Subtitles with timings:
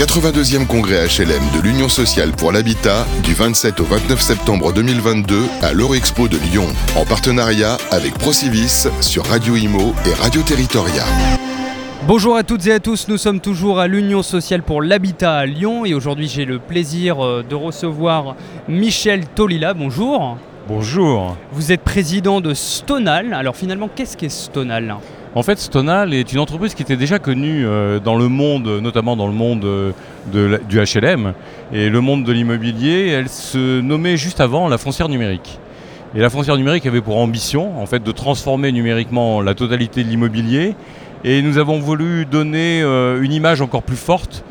[0.00, 5.74] 82e congrès HLM de l'Union sociale pour l'habitat du 27 au 29 septembre 2022 à
[5.74, 6.64] l'Eurexpo de Lyon,
[6.96, 11.04] en partenariat avec Procivis sur Radio Imo et Radio Territoria.
[12.06, 15.44] Bonjour à toutes et à tous, nous sommes toujours à l'Union sociale pour l'habitat à
[15.44, 18.36] Lyon et aujourd'hui j'ai le plaisir euh, de recevoir
[18.70, 19.74] Michel Tolila.
[19.74, 20.38] Bonjour.
[20.66, 21.36] Bonjour.
[21.52, 23.34] Vous êtes président de Stonal.
[23.34, 24.96] Alors finalement, qu'est-ce qu'est Stonal?
[25.36, 29.16] En fait, Stonal est une entreprise qui était déjà connue euh, dans le monde, notamment
[29.16, 29.92] dans le monde euh,
[30.68, 31.34] du HLM
[31.72, 33.10] et le monde de l'immobilier.
[33.10, 35.60] Elle se nommait juste avant la foncière numérique.
[36.16, 40.08] Et la foncière numérique avait pour ambition, en fait, de transformer numériquement la totalité de
[40.08, 40.74] l'immobilier.
[41.22, 44.44] Et nous avons voulu donner euh, une image encore plus forte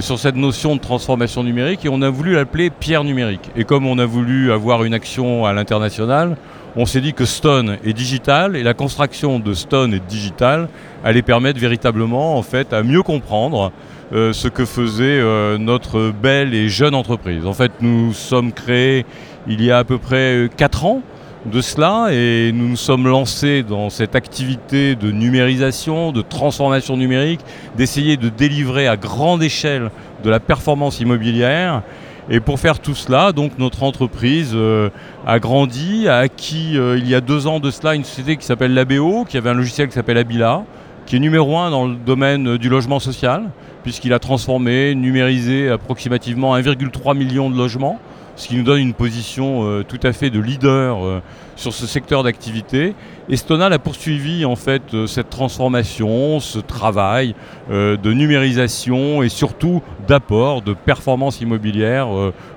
[0.00, 3.50] sur cette notion de transformation numérique et on a voulu l'appeler pierre numérique.
[3.56, 6.36] Et comme on a voulu avoir une action à l'international,
[6.76, 10.68] on s'est dit que Stone est digital et la construction de Stone est digital
[11.04, 13.72] allait permettre véritablement en fait à mieux comprendre
[14.12, 17.46] euh, ce que faisait euh, notre belle et jeune entreprise.
[17.46, 19.04] En fait, nous sommes créés
[19.48, 21.02] il y a à peu près 4 ans
[21.46, 27.40] de cela et nous nous sommes lancés dans cette activité de numérisation, de transformation numérique,
[27.76, 29.90] d'essayer de délivrer à grande échelle
[30.22, 31.82] de la performance immobilière.
[32.28, 34.90] Et pour faire tout cela, donc notre entreprise euh,
[35.26, 38.44] a grandi, a acquis euh, il y a deux ans de cela une société qui
[38.44, 40.64] s'appelle l'ABO, qui avait un logiciel qui s'appelle Abila,
[41.06, 43.50] qui est numéro un dans le domaine du logement social,
[43.82, 47.98] puisqu'il a transformé, numérisé approximativement 1,3 million de logements
[48.40, 51.20] ce qui nous donne une position euh, tout à fait de leader euh,
[51.56, 52.94] sur ce secteur d'activité.
[53.28, 57.34] Et Stonal a poursuivi en fait euh, cette transformation, ce travail
[57.70, 62.08] de numérisation et surtout d'apport de performance immobilière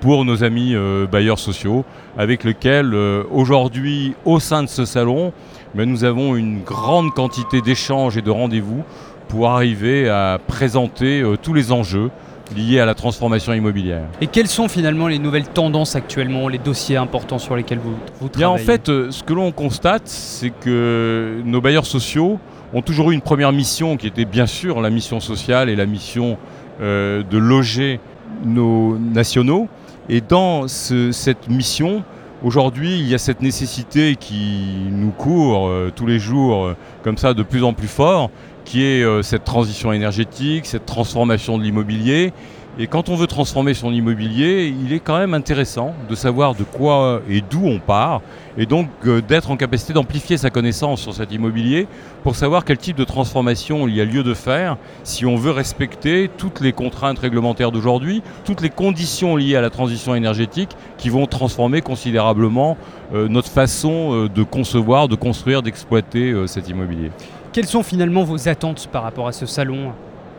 [0.00, 0.74] pour nos amis
[1.10, 1.84] bailleurs sociaux,
[2.18, 2.92] avec lesquels
[3.30, 5.32] aujourd'hui au sein de ce salon,
[5.74, 8.82] ben, nous avons une grande quantité d'échanges et de rendez-vous
[9.28, 12.10] pour arriver à présenter tous les enjeux
[12.54, 14.04] liées à la transformation immobilière.
[14.20, 18.28] Et quelles sont finalement les nouvelles tendances actuellement, les dossiers importants sur lesquels vous, vous
[18.28, 22.38] travaillez En fait, euh, ce que l'on constate, c'est que nos bailleurs sociaux
[22.72, 25.86] ont toujours eu une première mission qui était bien sûr la mission sociale et la
[25.86, 26.36] mission
[26.80, 28.00] euh, de loger
[28.44, 29.68] nos nationaux.
[30.08, 32.04] Et dans cette mission,
[32.44, 37.34] aujourd'hui, il y a cette nécessité qui nous court euh, tous les jours comme ça
[37.34, 38.30] de plus en plus fort,
[38.66, 42.34] qui est euh, cette transition énergétique, cette transformation de l'immobilier.
[42.78, 46.62] Et quand on veut transformer son immobilier, il est quand même intéressant de savoir de
[46.62, 48.20] quoi et d'où on part,
[48.58, 51.88] et donc euh, d'être en capacité d'amplifier sa connaissance sur cet immobilier
[52.22, 55.52] pour savoir quel type de transformation il y a lieu de faire si on veut
[55.52, 61.08] respecter toutes les contraintes réglementaires d'aujourd'hui, toutes les conditions liées à la transition énergétique qui
[61.08, 62.76] vont transformer considérablement
[63.14, 67.10] euh, notre façon de concevoir, de construire, d'exploiter cet immobilier.
[67.56, 69.92] Quelles sont finalement vos attentes par rapport à ce salon,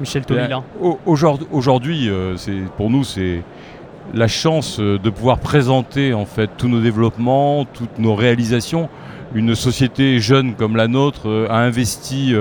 [0.00, 0.64] Michel Tolila
[1.06, 2.34] Aujourd'hui, euh,
[2.76, 3.44] pour nous, c'est
[4.12, 8.88] la chance euh, de pouvoir présenter en fait tous nos développements, toutes nos réalisations.
[9.32, 12.34] Une société jeune comme la nôtre euh, a investi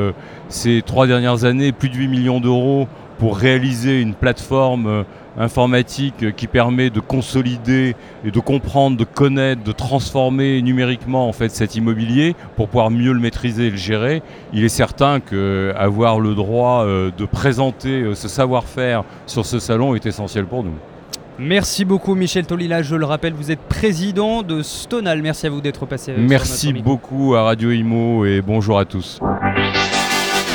[0.50, 2.88] ces trois dernières années plus de 8 millions d'euros
[3.24, 5.06] pour réaliser une plateforme
[5.38, 7.96] informatique qui permet de consolider
[8.26, 13.14] et de comprendre, de connaître, de transformer numériquement en fait cet immobilier pour pouvoir mieux
[13.14, 14.24] le maîtriser et le gérer.
[14.52, 19.96] Il est certain qu'avoir le droit euh, de présenter euh, ce savoir-faire sur ce salon
[19.96, 20.76] est essentiel pour nous.
[21.40, 25.22] Merci beaucoup Michel Tolila, je le rappelle, vous êtes président de Stonal.
[25.22, 26.14] Merci à vous d'être passé.
[26.18, 29.22] Merci beaucoup à Radio Imo et bonjour à tous.